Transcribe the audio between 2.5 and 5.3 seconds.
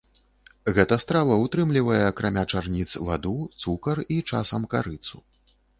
чарніц ваду, цукар і часам карыцу.